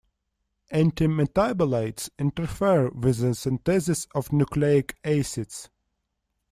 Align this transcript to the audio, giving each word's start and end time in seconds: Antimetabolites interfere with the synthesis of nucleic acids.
Antimetabolites 0.73 2.09
interfere 2.17 2.89
with 2.89 3.19
the 3.19 3.35
synthesis 3.35 4.07
of 4.15 4.33
nucleic 4.33 4.95
acids. 5.03 5.69